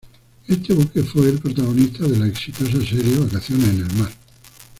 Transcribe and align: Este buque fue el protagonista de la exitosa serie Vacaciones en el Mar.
Este 0.47 0.73
buque 0.73 1.03
fue 1.03 1.29
el 1.29 1.37
protagonista 1.37 2.07
de 2.07 2.17
la 2.17 2.25
exitosa 2.25 2.83
serie 2.83 3.19
Vacaciones 3.19 3.67
en 3.69 3.77
el 3.85 3.93
Mar. 3.97 4.11